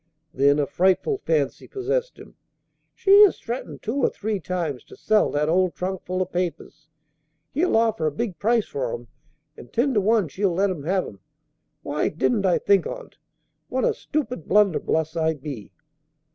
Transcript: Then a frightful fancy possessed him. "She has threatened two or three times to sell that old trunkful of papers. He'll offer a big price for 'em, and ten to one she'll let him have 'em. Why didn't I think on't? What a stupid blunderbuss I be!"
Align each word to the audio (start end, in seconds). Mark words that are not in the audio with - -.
Then 0.33 0.57
a 0.57 0.65
frightful 0.65 1.19
fancy 1.19 1.67
possessed 1.67 2.17
him. 2.17 2.33
"She 2.95 3.21
has 3.23 3.37
threatened 3.37 3.83
two 3.83 3.97
or 3.97 4.09
three 4.09 4.39
times 4.39 4.83
to 4.85 4.95
sell 4.95 5.29
that 5.29 5.47
old 5.47 5.75
trunkful 5.75 6.23
of 6.23 6.31
papers. 6.31 6.87
He'll 7.51 7.77
offer 7.77 8.07
a 8.07 8.11
big 8.11 8.39
price 8.39 8.65
for 8.65 8.95
'em, 8.95 9.09
and 9.55 9.71
ten 9.71 9.93
to 9.93 10.01
one 10.01 10.27
she'll 10.27 10.55
let 10.55 10.71
him 10.71 10.85
have 10.85 11.05
'em. 11.05 11.19
Why 11.83 12.09
didn't 12.09 12.47
I 12.47 12.57
think 12.57 12.87
on't? 12.87 13.19
What 13.69 13.85
a 13.85 13.93
stupid 13.93 14.47
blunderbuss 14.47 15.15
I 15.15 15.35
be!" 15.35 15.71